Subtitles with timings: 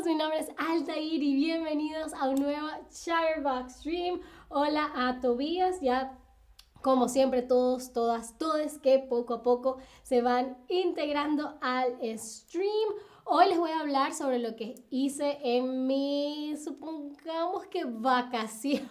[0.00, 4.20] todos, mi nombre es Altair y bienvenidos a un nuevo Shirebox Stream.
[4.48, 6.16] Hola a Tobías, ya
[6.80, 12.94] como siempre todos, todas, todos que poco a poco se van integrando al stream.
[13.24, 18.88] Hoy les voy a hablar sobre lo que hice en mi, supongamos que vacaciones.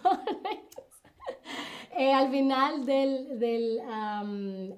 [1.92, 3.80] Eh, al final del,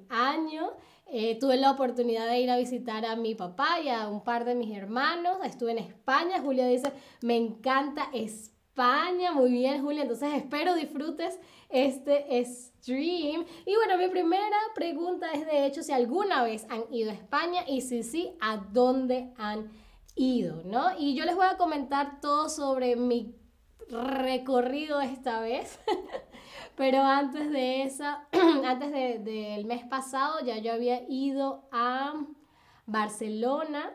[0.08, 0.72] año
[1.14, 4.46] eh, tuve la oportunidad de ir a visitar a mi papá y a un par
[4.46, 5.36] de mis hermanos.
[5.44, 6.40] Estuve en España.
[6.40, 9.32] Julia dice, me encanta España.
[9.32, 10.02] Muy bien, Julia.
[10.02, 13.44] Entonces espero disfrutes este stream.
[13.66, 17.62] Y bueno, mi primera pregunta es de hecho si alguna vez han ido a España
[17.68, 19.70] y si sí, ¿a dónde han
[20.16, 20.62] ido?
[20.64, 20.98] ¿No?
[20.98, 23.36] Y yo les voy a comentar todo sobre mi
[23.90, 25.78] recorrido esta vez.
[26.76, 28.26] Pero antes de esa,
[28.64, 28.90] antes
[29.24, 32.14] del mes pasado, ya yo había ido a
[32.86, 33.92] Barcelona,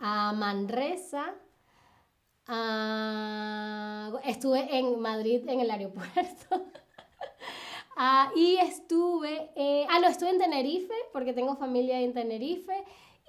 [0.00, 1.34] a Manresa,
[4.24, 6.66] estuve en Madrid en el aeropuerto.
[7.96, 9.52] Ah, y estuve,
[9.88, 12.74] ah, no, estuve en Tenerife, porque tengo familia en Tenerife.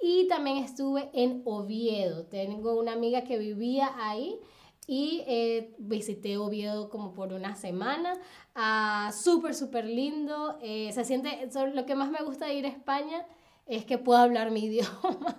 [0.02, 2.26] Y también estuve en Oviedo.
[2.26, 4.40] Tengo una amiga que vivía ahí
[4.86, 8.14] y eh, visité Oviedo como por una semana.
[8.54, 10.58] Ah, súper, súper lindo.
[10.62, 13.26] Eh, se siente, lo que más me gusta de ir a España
[13.66, 15.38] es que puedo hablar mi idioma.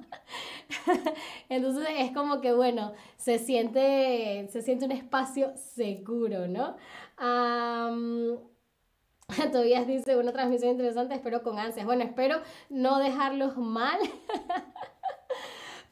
[1.50, 6.76] Entonces es como que, bueno, se siente, se siente un espacio seguro, ¿no?
[9.52, 11.86] todavía dice una transmisión interesante, espero con ansias.
[11.86, 14.00] Bueno, espero no dejarlos mal.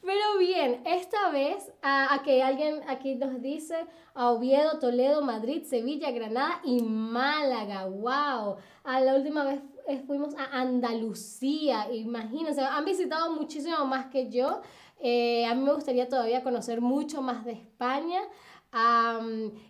[0.06, 3.74] Pero bien, esta vez a, que alguien aquí nos dice
[4.14, 7.86] a Oviedo, Toledo, Madrid, Sevilla, Granada y Málaga.
[7.86, 8.54] ¡Wow!
[8.84, 11.92] A la última vez eh, fuimos a Andalucía.
[11.92, 14.60] Imagínense, han visitado muchísimo más que yo.
[15.00, 18.20] Eh, a mí me gustaría todavía conocer mucho más de España.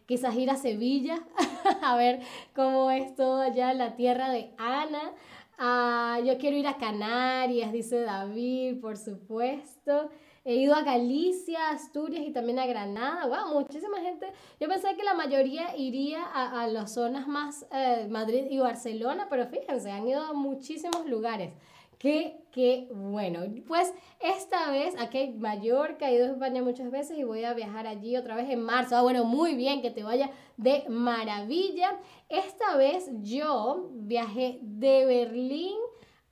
[0.05, 1.19] quizás ir a Sevilla
[1.83, 2.21] a ver
[2.55, 5.15] cómo es todo allá la tierra de Ana.
[5.57, 10.11] Ah, yo quiero ir a Canarias, dice David, por supuesto.
[10.49, 13.27] He ido a Galicia, Asturias y también a Granada.
[13.27, 13.63] ¡Wow!
[13.63, 14.33] Muchísima gente.
[14.61, 19.27] Yo pensé que la mayoría iría a, a las zonas más eh, Madrid y Barcelona,
[19.29, 21.53] pero fíjense, han ido a muchísimos lugares.
[21.99, 23.41] Qué, qué bueno.
[23.67, 27.89] Pues esta vez, aquí Mallorca, he ido a España muchas veces y voy a viajar
[27.89, 28.97] allí otra vez en marzo.
[28.97, 31.99] Ah, bueno, muy bien, que te vaya de maravilla.
[32.29, 35.77] Esta vez yo viajé de Berlín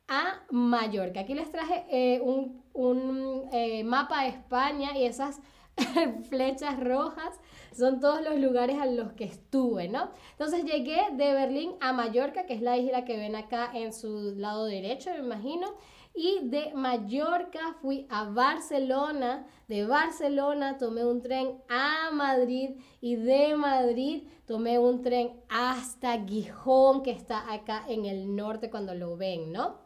[0.09, 1.21] a Mallorca.
[1.21, 5.41] Aquí les traje eh, un, un eh, mapa de España y esas
[6.29, 7.41] flechas rojas
[7.77, 10.11] son todos los lugares a los que estuve, ¿no?
[10.33, 14.35] Entonces llegué de Berlín a Mallorca, que es la isla que ven acá en su
[14.37, 15.75] lado derecho, me imagino.
[16.17, 23.57] Y de Mallorca fui a Barcelona, de Barcelona tomé un tren a Madrid y de
[23.57, 29.51] Madrid tomé un tren hasta Gijón, que está acá en el norte cuando lo ven,
[29.51, 29.83] ¿no?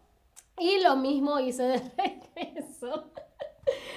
[0.61, 1.79] Y lo mismo hice de
[2.35, 3.11] regreso.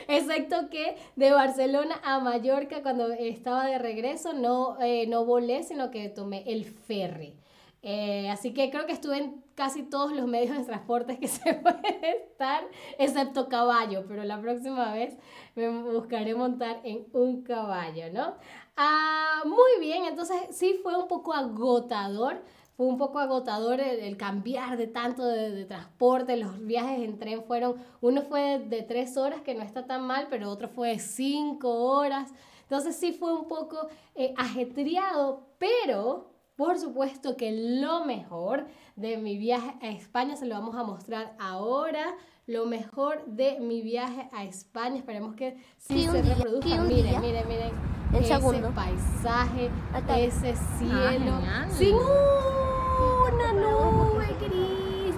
[0.07, 5.91] Excepto que de Barcelona a Mallorca, cuando estaba de regreso, no, eh, no volé, sino
[5.91, 7.35] que tomé el ferry.
[7.83, 11.55] Eh, así que creo que estuve en casi todos los medios de transporte que se
[11.55, 12.63] puede estar,
[12.99, 15.17] excepto caballo, pero la próxima vez
[15.55, 18.35] me buscaré montar en un caballo, ¿no?
[18.77, 22.43] Ah, muy bien, entonces sí fue un poco agotador
[22.75, 27.75] fue un poco agotador el, cambiar de tanto de, transporte, los viajes en tren fueron,
[28.01, 31.69] uno fue de, tres horas, que no está tan mal, pero otro fue de cinco
[31.69, 32.31] horas,
[32.63, 39.37] entonces sí fue un poco eh, ajetreado, pero por supuesto que lo mejor de mi
[39.37, 42.15] viaje a España se lo vamos a mostrar ahora.
[42.45, 44.97] Lo mejor de mi viaje a España.
[44.97, 46.83] Esperemos que sí, se reproduzca.
[46.83, 48.00] Miren, miren, miren.
[48.13, 48.39] Ese
[48.75, 49.69] paisaje,
[50.17, 51.33] ese ah, cielo.
[51.77, 55.15] sin una nube gris,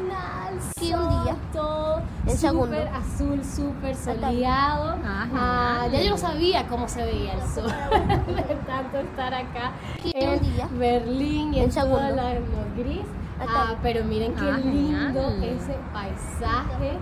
[0.77, 1.35] sí, un día.
[1.51, 2.01] Todo
[2.35, 4.97] súper azul, súper soleado.
[5.05, 7.67] Ah, ah, ya yo no sabía cómo se veía el sol
[8.27, 9.71] de tanto estar acá
[10.03, 10.67] en día.
[10.71, 13.05] Berlín y en todo lo gris.
[13.45, 16.97] Ah, pero miren qué lindo ese paisaje.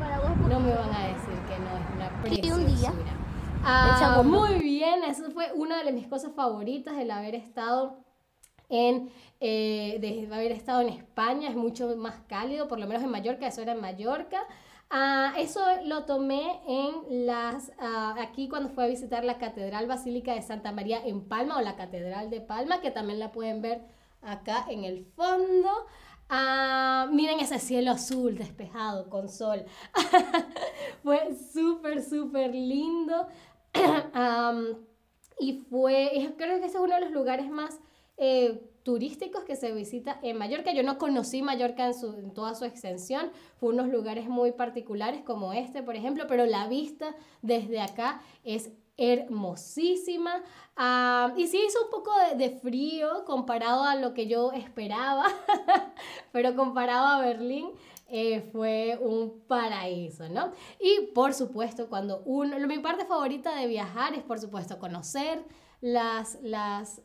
[0.49, 3.20] No me van a decir que no es una preciosura.
[3.63, 8.03] Ah, muy bien, eso fue una de mis cosas favoritas, el haber estado
[8.69, 13.09] en, eh, de haber estado en España, es mucho más cálido, por lo menos en
[13.09, 14.43] Mallorca, eso era en Mallorca.
[14.89, 20.33] Ah, eso lo tomé en las, ah, aquí cuando fui a visitar la Catedral Basílica
[20.33, 23.83] de Santa María en Palma o la Catedral de Palma, que también la pueden ver
[24.21, 25.69] acá en el fondo.
[26.33, 29.65] Ah, miren ese cielo azul despejado con sol.
[31.03, 33.27] Fue súper, súper lindo.
[35.39, 37.79] y fue, creo que ese es uno de los lugares más
[38.17, 40.73] eh, turísticos que se visita en Mallorca.
[40.73, 45.21] Yo no conocí Mallorca en, su, en toda su extensión, fue unos lugares muy particulares
[45.23, 50.43] como este, por ejemplo, pero la vista desde acá es hermosísima.
[51.35, 55.25] Y sí hizo un poco de, frío comparado a lo que yo esperaba,
[56.31, 57.71] pero comparado a Berlín.
[58.13, 60.51] Eh, fue un paraíso, ¿no?
[60.81, 65.45] Y por supuesto, cuando uno, mi parte favorita de viajar es por supuesto conocer
[65.79, 67.01] las, las,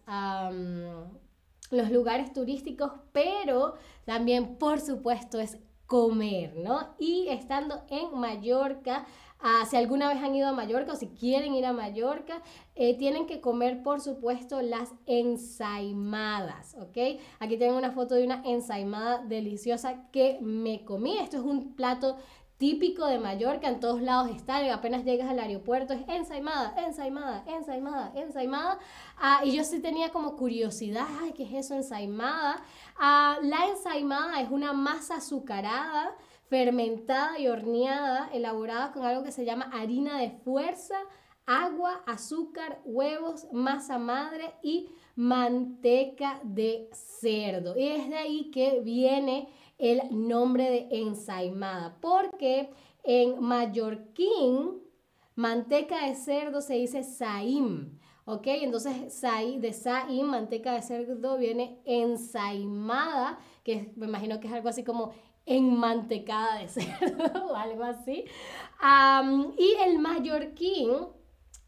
[1.70, 3.75] los lugares turísticos, pero
[4.05, 6.94] también por supuesto es comer, ¿no?
[6.99, 9.06] Y estando en Mallorca,
[9.38, 12.43] Ah, si alguna vez han ido a Mallorca o si quieren ir a Mallorca,
[12.75, 17.21] eh, tienen que comer, por supuesto, las ensaimadas, ¿ok?
[17.38, 21.19] Aquí tengo una foto de una ensaimada deliciosa que me comí.
[21.19, 22.17] Esto es un plato
[22.58, 28.12] típico de Mallorca, en todos lados está, apenas llegas al aeropuerto es ensaimada, ensaimada, ensaimada,
[28.14, 28.79] ensaimada.
[29.19, 32.62] Ah, y yo sí tenía como curiosidad, ay, ¿qué es eso ensaimada?
[32.99, 36.17] Ah, la ensaimada es una masa azucarada
[36.49, 40.97] fermentada y horneada, elaborada con algo que se llama harina de fuerza,
[41.44, 47.76] agua, azúcar, huevos, masa madre y manteca de cerdo.
[47.76, 52.70] Y es de ahí que viene el nombre de ensaimada, porque
[53.05, 54.82] en mallorquín
[55.34, 57.99] manteca de cerdo se dice saim.
[58.28, 58.46] ¿Ok?
[58.46, 59.23] Entonces,
[59.61, 65.12] de saim, manteca de cerdo, viene ensaimada, que me imagino que es algo así como
[65.44, 68.25] enmantecada de cerdo o algo así.
[69.56, 70.90] y el mallorquín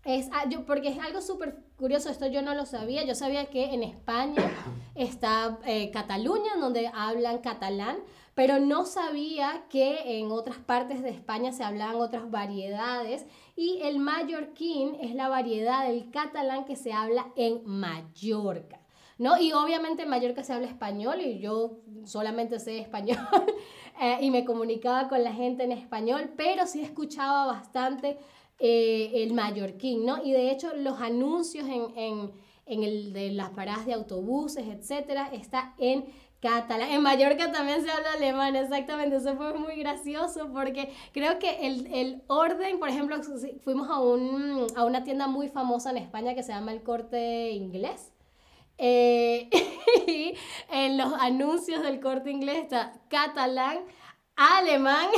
[0.05, 0.29] es,
[0.67, 4.51] porque es algo súper curioso, esto yo no lo sabía, yo sabía que en España
[4.95, 7.99] está eh, Cataluña, donde hablan catalán,
[8.35, 13.27] pero no sabía que en otras partes de España se hablaban otras variedades
[13.57, 18.81] y el mallorquín es la variedad del catalán que se habla en Mallorca.
[19.19, 19.41] ¿no?
[19.41, 23.19] Y obviamente en Mallorca se habla español y yo solamente sé español
[24.01, 28.19] eh, y me comunicaba con la gente en español, pero sí escuchaba bastante
[28.59, 30.23] eh, el mallorquín, ¿no?
[30.25, 32.33] Y de hecho los anuncios en,
[32.67, 36.07] el de las paradas de autobuses, etcétera, está en
[36.41, 36.91] catalán.
[36.91, 39.17] En Mallorca también se habla alemán, exactamente.
[39.17, 43.17] Eso fue muy gracioso porque creo que el, orden, por ejemplo,
[43.63, 47.51] fuimos a, un, a una tienda muy famosa en España que se llama el corte
[47.53, 48.13] inglés.
[48.79, 49.51] Eh,
[50.07, 50.35] y
[50.71, 53.79] en los anuncios del corte inglés está catalán,
[54.39, 55.09] alemán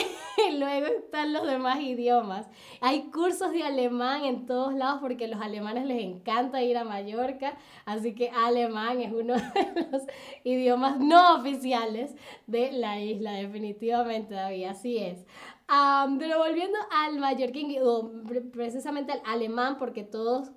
[0.49, 2.47] y luego están los demás idiomas.
[2.81, 6.85] Hay cursos de alemán en todos lados porque a los alemanes les encanta ir a
[6.85, 10.03] Mallorca, así que alemán es uno de los
[10.43, 12.15] idiomas no oficiales
[12.47, 15.27] de la isla, definitivamente, así es.
[16.19, 18.11] pero volviendo al mallorquín, o
[18.53, 20.51] precisamente al alemán, porque todos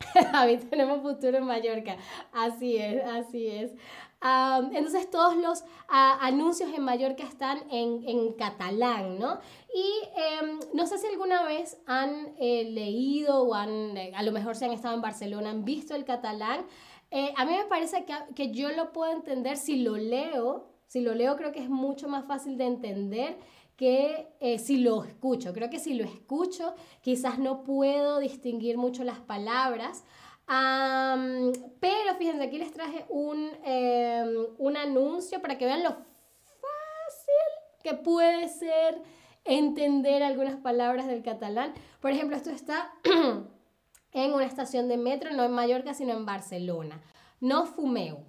[0.32, 1.96] David, tenemos futuro en Mallorca.
[2.32, 3.72] Así es, así es.
[4.22, 9.38] Entonces todos los anuncios en Mallorca están en, catalán, ¿no?
[9.74, 14.32] Y em, no sé si alguna vez han eh, leído o han, eh, a lo
[14.32, 16.66] mejor si han estado en Barcelona, han visto el catalán.
[17.10, 20.68] Eh, a mí me parece que, que yo lo puedo entender si lo leo.
[20.86, 23.38] Si lo leo creo que es mucho más fácil de entender
[23.76, 24.28] que
[24.58, 25.54] si lo escucho.
[25.54, 30.04] Creo que si lo escucho, quizás no puedo distinguir mucho las palabras.
[30.50, 37.50] Pero fíjense, aquí les traje un, em, un anuncio para que vean lo fácil
[37.84, 39.00] que puede ser
[39.44, 41.72] entender algunas palabras del catalán.
[42.00, 42.92] Por ejemplo, esto está
[44.12, 47.00] en una estación de metro, no en Mallorca, sino en Barcelona.
[47.40, 48.26] No fumeo,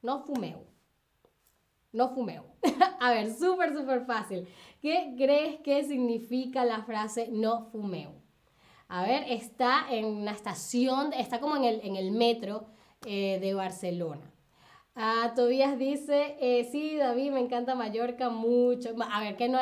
[0.00, 0.64] no fumeo,
[1.92, 2.44] no fumeo.
[3.00, 4.46] A ver, súper, súper fácil.
[4.80, 8.17] ¿Qué crees que significa la frase no fumeo?
[8.88, 12.66] A ver, está en una estación, está como en el, en el metro
[13.06, 14.32] eh, de Barcelona.
[14.94, 18.90] Ah, Tobías dice, eh, sí, David, me encanta Mallorca mucho.
[19.12, 19.58] A ver, ¿qué no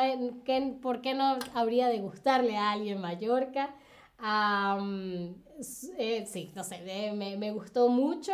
[0.81, 3.75] ¿por qué no habría de gustarle a alguien Mallorca?
[5.97, 8.31] Eh, sí, no sé, me, me gustó mucho.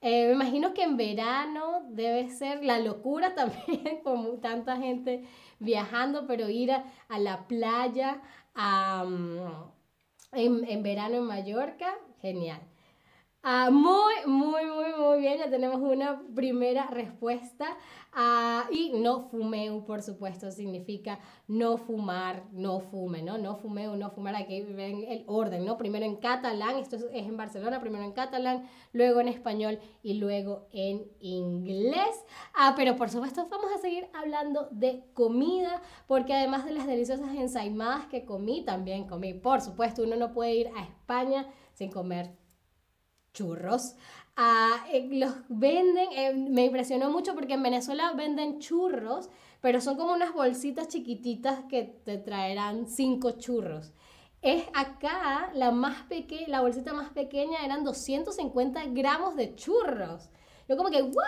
[0.00, 5.24] Me imagino que en verano debe ser la locura también, como tanta gente
[5.60, 6.84] viajando, pero ir a,
[7.18, 8.20] la playa
[10.32, 12.60] en, verano en Mallorca, genial.
[13.44, 15.36] Ah, muy, muy, muy, muy bien.
[15.38, 17.76] Ya tenemos una primera respuesta.
[18.12, 21.18] Ah, y no fumeu, por supuesto, significa
[21.48, 23.38] no fumar, no fume, ¿no?
[23.38, 24.36] No fumeu, no fumar.
[24.36, 25.76] Aquí ven el orden, ¿no?
[25.76, 30.68] Primero en catalán, esto es, en Barcelona, primero en catalán, luego en español y luego
[30.72, 32.24] en inglés.
[32.54, 37.34] Ah, pero por supuesto vamos a seguir hablando de comida, porque además de las deliciosas
[37.34, 42.41] ensaimadas que comí, también comí, por supuesto, uno no puede ir a España sin comer
[43.32, 43.94] churros.
[44.36, 49.28] Ah, eh, los venden, eh, me impresionó mucho porque en Venezuela venden churros,
[49.60, 53.92] pero son como unas bolsitas chiquititas que te traerán cinco churros.
[54.40, 60.30] Es acá la más pequeña, la bolsita más pequeña eran 250 gramos de churros.
[60.68, 61.26] Yo como que, ¡guau!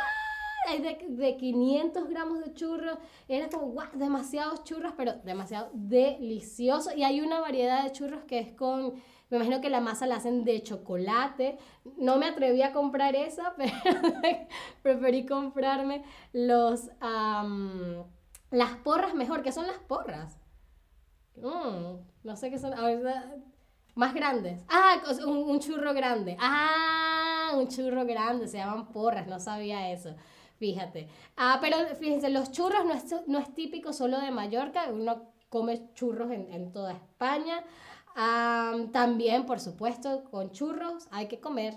[0.81, 3.89] De, de 500 gramos de churros, era como, ¡guau!
[3.95, 6.91] Demasiados churros, pero demasiado delicioso.
[6.97, 8.95] Y hay una variedad de churros que es con
[9.35, 11.59] me imagino que la masa la hacen de chocolate.
[11.97, 13.75] No me atreví a comprar esa, pero
[14.83, 16.91] preferí comprarme los,
[18.51, 19.43] las porras mejor.
[19.43, 20.39] ¿Qué son las porras?
[21.37, 22.75] Mm, no sé qué son.
[23.97, 24.63] más grandes.
[24.69, 26.37] Ah, un, churro grande.
[26.39, 28.47] Ah, un churro grande.
[28.47, 29.27] Se llaman porras.
[29.27, 30.15] No sabía eso.
[30.59, 31.09] Fíjate.
[31.37, 34.87] Ah, pero fíjense, los churros no es, no es típico solo de Mallorca.
[34.93, 37.65] Uno come churros en, en toda España
[38.15, 41.75] también, por supuesto, con churros hay que comer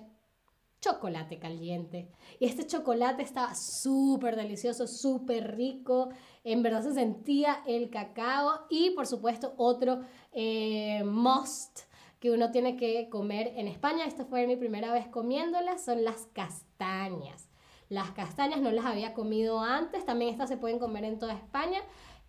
[0.79, 2.11] chocolate caliente.
[2.39, 6.09] Y este chocolate estaba súper delicioso, súper rico.
[6.43, 8.67] En verdad se sentía el cacao.
[8.69, 10.01] Y por supuesto, otro
[10.31, 11.81] eh, must
[12.19, 14.05] que uno tiene que comer en España.
[14.05, 15.83] Esta fue mi primera vez comiéndolas.
[15.83, 17.49] Son las castañas.
[17.89, 20.05] Las castañas no las había comido antes.
[20.05, 21.81] También estas se pueden comer en toda España.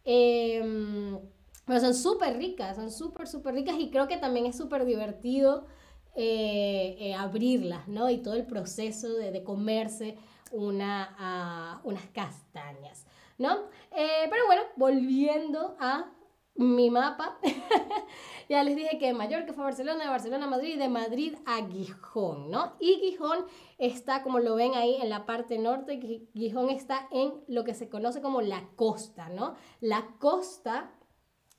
[0.05, 1.19] Eh,
[1.69, 5.67] pero son súper ricas, son súper, súper ricas y creo que también es súper divertido
[6.17, 8.09] eh, eh, abrirlas, ¿no?
[8.09, 10.17] Y todo el proceso de, comerse
[10.51, 13.07] una, ah, unas castañas,
[13.37, 13.69] ¿no?
[13.95, 16.11] Eh, pero bueno, volviendo a
[16.55, 17.39] mi mapa,
[18.49, 21.35] ya les dije que de Mallorca fue a Barcelona, de Barcelona a Madrid, de Madrid
[21.45, 22.73] a Gijón, ¿no?
[22.81, 23.45] Y Gijón
[23.77, 26.01] está, como lo ven ahí en la parte norte,
[26.33, 29.55] Gijón está en lo que se conoce como la costa, ¿no?
[29.81, 30.95] La costa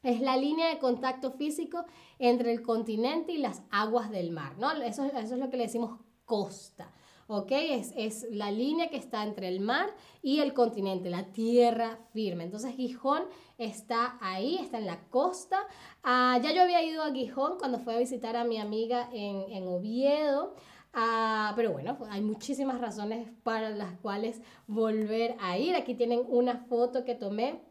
[0.03, 1.85] es la línea de contacto físico
[2.19, 4.71] entre el continente y las aguas del mar, ¿no?
[4.71, 6.93] Eso, eso es lo que le decimos costa,
[7.27, 7.51] ¿ok?
[7.51, 9.87] Es, es, la línea que está entre el mar
[10.21, 12.43] y el continente, la tierra firme.
[12.43, 13.23] Entonces Gijón
[13.57, 15.65] está ahí, está en la costa.
[16.03, 19.51] Ah, ya yo había ido a Gijón cuando fui a visitar a mi amiga en,
[19.51, 20.55] en Oviedo.
[20.93, 25.75] Ah, pero bueno, hay muchísimas razones para las cuales volver a ir.
[25.75, 27.61] Aquí tienen una foto que tomé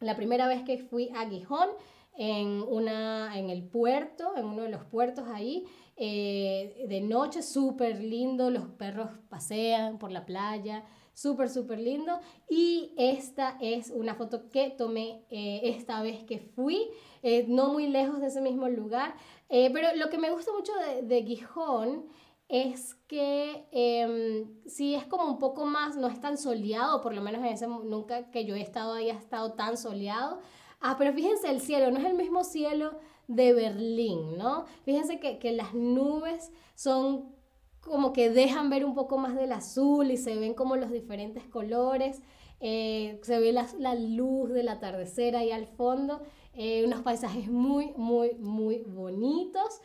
[0.00, 1.68] la primera vez que fui a Gijón,
[2.16, 5.64] en, una, en el puerto, en uno de los puertos ahí,
[5.96, 12.20] eh, de noche, súper lindo, los perros pasean por la playa, súper, súper lindo.
[12.48, 16.88] Y esta es una foto que tomé eh, esta vez que fui,
[17.22, 19.14] eh, no muy lejos de ese mismo lugar.
[19.48, 22.06] pero lo que me gusta mucho de, de Gijón
[22.48, 27.22] es que eh, sí es como un poco más, no es tan soleado, por lo
[27.22, 30.40] menos en ese, nunca que yo he estado ahí estado tan soleado.
[30.80, 34.66] Ah, pero fíjense el cielo, no es el mismo cielo de Berlín, ¿no?
[34.84, 37.34] Fíjense que, que las nubes son
[37.80, 41.44] como que dejan ver un poco más del azul y se ven como los diferentes
[41.44, 42.20] colores.
[42.60, 46.22] Eh, se ve la, la, luz del atardecer ahí al fondo,
[46.54, 49.80] eh, unos paisajes muy, muy, muy bonitos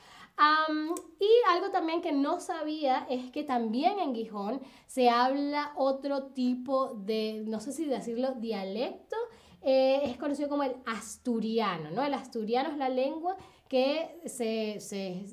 [1.20, 6.94] y algo también que no sabía es que también en Gijón se habla otro tipo
[6.94, 9.18] de, no sé si decirlo, dialecto,
[9.62, 12.04] eh, es conocido como el asturiano, ¿no?
[12.04, 13.36] El asturiano es la lengua
[13.68, 15.26] que se, se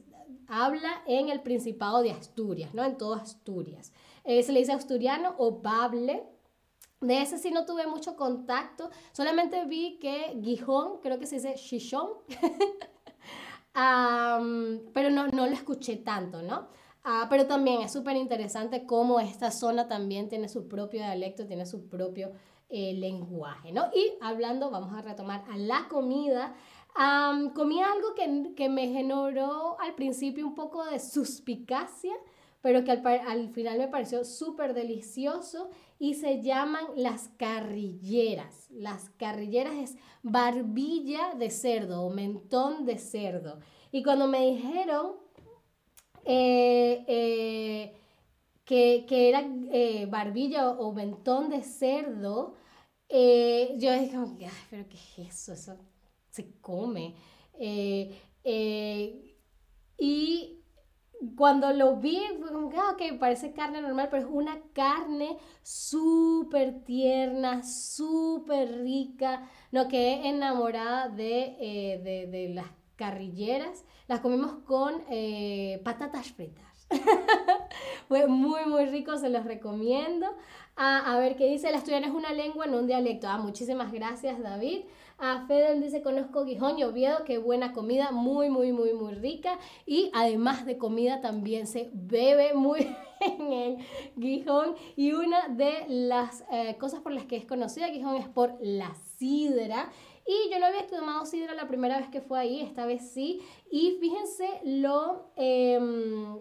[0.48, 2.84] habla en el Principado de Asturias, ¿no?
[2.84, 3.92] En toda Asturias.
[4.24, 6.24] Eh, se le dice asturiano o bable.
[7.00, 11.54] De ese sí no tuve mucho contacto, solamente vi que Gijón, creo que se dice
[13.76, 16.68] Chichón, pero no, no lo escuché tanto, ¿no?
[17.04, 21.66] Ah, pero también es súper interesante cómo esta zona también tiene su propio dialecto, tiene
[21.66, 22.32] su propio
[22.68, 23.84] eh, lenguaje, ¿no?
[23.94, 26.54] Y hablando, vamos a retomar a la comida.
[27.54, 32.14] comí algo que, que, me generó al principio un poco de suspicacia,
[32.60, 38.70] pero que al, al final me pareció súper delicioso y se llaman las carrilleras.
[38.70, 43.60] Las carrilleras es barbilla de cerdo o mentón de cerdo.
[43.92, 45.16] Y cuando me dijeron
[46.24, 47.94] eh, eh,
[48.64, 52.54] que, que, era eh, barbilla o, mentón de cerdo,
[53.08, 55.52] yo dije, Ay, pero ¿qué es eso?
[55.52, 55.76] Eso
[56.30, 57.14] se come.
[59.98, 60.55] y
[61.36, 65.38] cuando lo vi, fue como que, ah, ok, parece carne normal, pero es una carne
[65.62, 69.48] súper tierna, súper rica.
[69.72, 73.84] No quedé enamorada de, eh, de, de, las carrilleras.
[74.08, 76.86] Las comimos con eh, patatas fritas.
[78.08, 80.26] Fue muy, muy rico, se los recomiendo.
[80.76, 83.28] Ah, a ver qué dice, el asturiano es una lengua, no un dialecto.
[83.28, 84.84] Ah, muchísimas gracias, David.
[85.18, 86.84] A Fedel dice, conozco Gijón y
[87.24, 89.58] qué buena comida, muy, muy, muy, muy rica.
[89.86, 93.78] Y además de comida también se bebe muy bien en
[94.20, 94.74] Gijón.
[94.94, 98.94] Y una de las eh, cosas por las que es conocida Gijón es por la
[99.16, 99.90] sidra.
[100.26, 103.40] Y yo no había tomado sidra la primera vez que fue ahí, esta vez sí.
[103.70, 106.40] Y fíjense lo, em,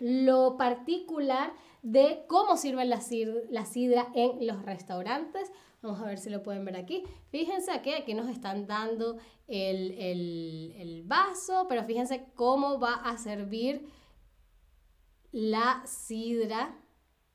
[0.00, 5.52] lo particular de cómo sirven la sidra en los restaurantes.
[5.80, 7.04] Vamos a ver si lo pueden ver aquí.
[7.30, 13.88] Fíjense aquí, aquí nos están dando el, el, vaso, pero fíjense cómo va a servir
[15.30, 16.76] la sidra.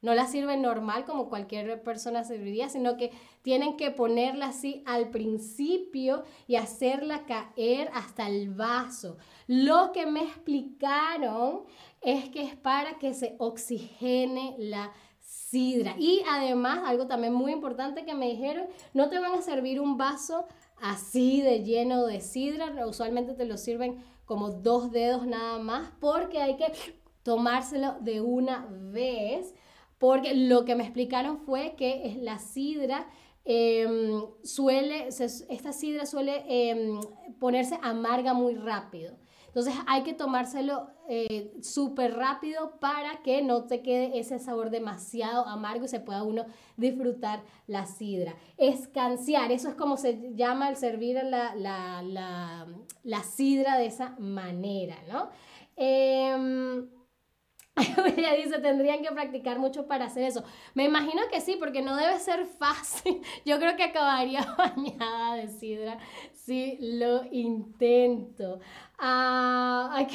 [0.01, 5.09] No la sirven normal como cualquier persona serviría, sino que tienen que ponerla así al
[5.09, 9.17] principio y hacerla caer hasta el vaso.
[9.47, 11.63] Lo que me explicaron
[12.01, 14.91] es que es para que se oxigene la
[15.23, 15.95] sidra.
[15.97, 19.97] Y además, algo también muy importante que me dijeron, no te van a servir un
[19.97, 20.45] vaso
[20.81, 26.41] así de lleno de sidra, usualmente te lo sirven como dos dedos nada más, porque
[26.41, 26.73] hay que
[27.23, 29.53] tomárselo de una vez,
[29.97, 33.07] porque lo que me explicaron fue que la sidra
[33.45, 36.99] em, suele, esta sidra suele em,
[37.39, 39.15] ponerse amarga muy rápido.
[39.53, 45.45] Entonces hay que tomárselo eh, súper rápido para que no te quede ese sabor demasiado
[45.45, 46.45] amargo y se pueda uno
[46.75, 48.33] disfrutar la sidra.
[48.57, 55.29] Escanciar, eso es como se llama el servir la, la, sidra de esa manera, ¿no?
[55.77, 56.87] Eh,
[58.17, 60.43] ella dice, tendrían que practicar mucho para hacer eso.
[60.75, 63.21] Me imagino que sí, porque no debe ser fácil.
[63.45, 65.97] Yo creo que acabaría bañada de sidra
[66.33, 68.59] si lo intento.
[68.99, 70.05] Ah,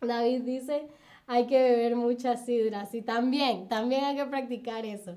[0.00, 0.88] David dice,
[1.26, 2.86] hay que beber mucha sidra.
[2.86, 5.16] Sí, también, también hay que practicar eso.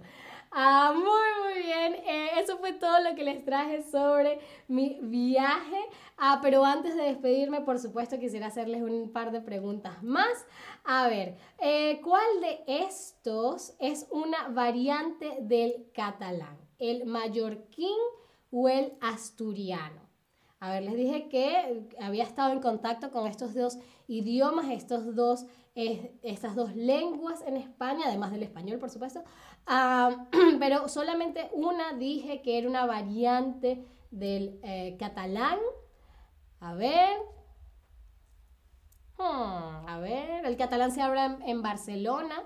[0.57, 1.95] Ah, muy, muy bien.
[1.95, 5.77] Eh, eso fue todo lo que les traje sobre mi viaje.
[6.17, 10.45] Ah, pero antes de despedirme, por supuesto, quisiera hacerles un par de preguntas más.
[10.85, 16.57] A ver, eh, ¿cuál de estos es una variante del catalán?
[16.79, 17.97] ¿El mallorquín
[18.49, 20.05] o el asturiano?
[20.61, 23.77] A ver, les dije que había estado en contacto con estos dos
[24.07, 29.23] idiomas, estos dos, estas dos lenguas en España, además del español, por supuesto.
[29.67, 30.25] Ah,
[30.59, 35.59] pero solamente una dije que era una variante del eh, catalán.
[36.61, 37.17] A ver.
[39.17, 42.43] Hmm, a ver, el catalán se habla en Barcelona.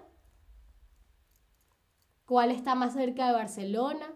[2.25, 4.13] ¿Cuál está más cerca de Barcelona?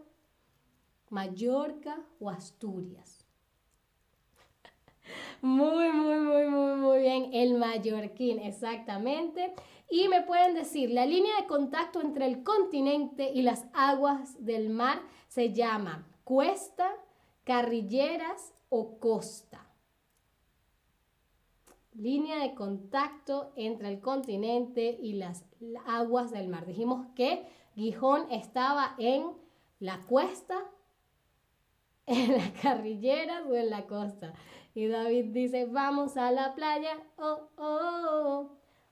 [1.10, 3.28] Mallorca o Asturias.
[5.42, 7.30] Muy, muy, muy bien.
[7.34, 9.54] El mallorquín, exactamente.
[9.90, 14.70] Y me pueden decir, la línea de contacto entre el continente y las aguas del
[14.70, 16.90] mar se llama cuesta,
[17.44, 19.68] carrilleras o costa.
[21.94, 25.46] Línea de contacto entre el continente y las
[25.86, 26.66] aguas del mar.
[26.66, 29.28] Dijimos que Gijón estaba en
[29.80, 30.56] la cuesta,
[32.08, 34.34] en la carrillera o en la costa.
[34.76, 38.50] Y David dice, vamos a la playa, oh, oh,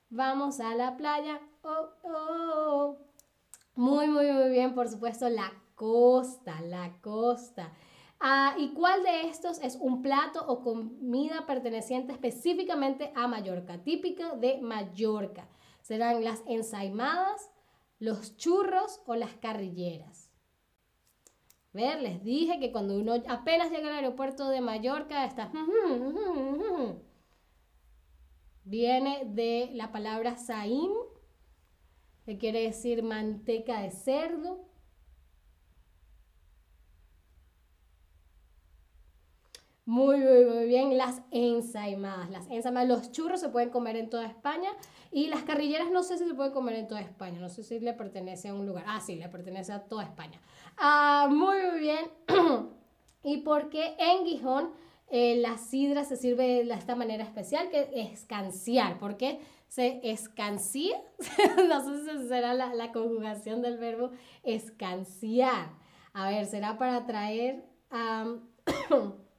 [0.10, 2.98] vamos a la playa, oh, oh.
[3.76, 7.74] Muy, muy, muy bien, por supuesto, la costa, la costa.
[8.20, 14.36] Ah, ¿Y cuál de estos es un plato o comida perteneciente específicamente a Mallorca, típica
[14.36, 15.48] de Mallorca?
[15.82, 17.50] Serán las ensaimadas,
[17.98, 20.31] los churros o las carrilleras.
[21.74, 25.52] Ver, les dije que cuando uno apenas llega al aeropuerto de Mallorca está...
[28.64, 30.92] Viene de la palabra saim,
[32.26, 34.71] que quiere decir manteca de cerdo.
[39.86, 40.98] Muy, muy, muy bien.
[40.98, 42.30] Las ensaimadas.
[42.30, 44.70] Las ensaimadas, los churros se pueden comer en toda España
[45.12, 47.40] y las carrilleras no sé si se pueden comer en toda España.
[47.40, 48.86] No sé si le pertenece a un lugar.
[48.88, 50.40] Ah, sí, le pertenece a toda España.
[50.78, 52.06] Ah, muy, muy bien.
[53.24, 54.72] y porque en Gijón
[55.10, 59.00] eh, la sidra se sirve de esta manera especial que es escanciar.
[59.00, 60.96] ¿Por qué se escancia?
[61.68, 64.12] no sé si será la, la conjugación del verbo
[64.44, 65.70] escanciar.
[66.14, 68.36] A ver, será para atraer a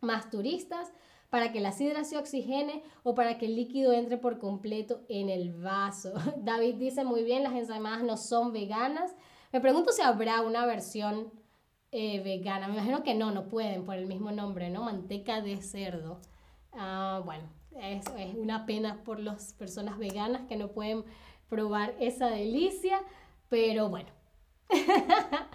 [0.00, 0.92] más turistas,
[1.30, 5.28] para que la sidra se oxigene o para que el líquido entre por completo en
[5.28, 6.12] el vaso.
[6.38, 9.14] David dice muy bien, las ensaladas no son veganas.
[9.52, 11.32] Me pregunto si habrá una versión
[11.92, 12.68] eh, vegana.
[12.68, 14.84] Me imagino que no, no pueden por el mismo nombre, ¿no?
[14.84, 16.20] Manteca de cerdo.
[16.72, 17.48] Ah, bueno,
[17.80, 18.04] es
[18.36, 21.04] una pena por las personas veganas que no pueden
[21.48, 23.00] probar esa delicia,
[23.48, 24.10] pero bueno.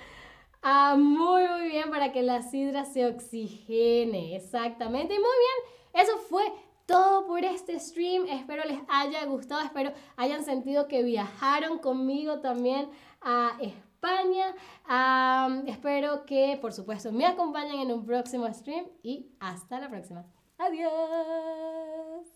[0.66, 5.14] ah, muy, muy bien para que la sidra se oxigene, exactamente.
[5.14, 6.44] Y muy bien, eso fue
[6.86, 8.26] todo por este stream.
[8.28, 12.90] Espero les haya gustado, espero hayan sentido que viajaron conmigo también
[13.22, 14.54] a España España.
[15.68, 20.26] espero que, por supuesto, me acompañen en un próximo stream y hasta la próxima.
[20.58, 22.35] Adiós.